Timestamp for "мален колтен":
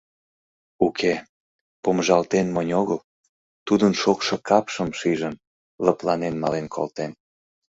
6.43-7.11